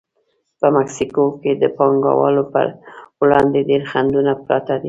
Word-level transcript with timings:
په 0.59 0.67
مکسیکو 0.75 1.25
کې 1.41 1.51
د 1.61 1.63
پانګوالو 1.77 2.43
پر 2.53 2.65
وړاندې 3.21 3.59
ډېر 3.69 3.81
خنډونه 3.91 4.31
پراته 4.45 4.73
دي. 4.77 4.79